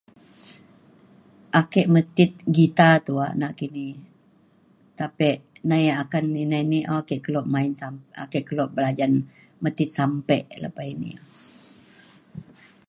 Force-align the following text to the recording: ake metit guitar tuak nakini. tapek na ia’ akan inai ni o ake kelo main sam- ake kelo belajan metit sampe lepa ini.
ake 1.61 1.81
metit 1.93 2.31
guitar 2.55 2.95
tuak 3.05 3.33
nakini. 3.41 3.87
tapek 4.97 5.37
na 5.67 5.75
ia’ 5.85 5.93
akan 6.03 6.25
inai 6.43 6.63
ni 6.71 6.79
o 6.91 6.93
ake 7.03 7.15
kelo 7.25 7.41
main 7.53 7.71
sam- 7.79 8.09
ake 8.23 8.39
kelo 8.47 8.63
belajan 8.75 9.13
metit 9.63 9.89
sampe 9.97 10.37
lepa 10.61 10.81
ini. 10.93 11.11